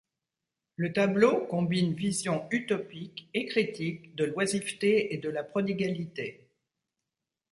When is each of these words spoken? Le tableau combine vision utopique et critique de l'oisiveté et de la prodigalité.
Le 0.77 0.93
tableau 0.93 1.45
combine 1.45 1.93
vision 1.93 2.47
utopique 2.49 3.29
et 3.35 3.45
critique 3.45 4.15
de 4.15 4.23
l'oisiveté 4.23 5.13
et 5.13 5.19
de 5.19 5.29
la 5.29 5.43
prodigalité. 5.43 6.49